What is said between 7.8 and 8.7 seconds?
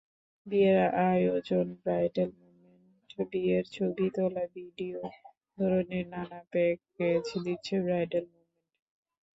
Bridal moment.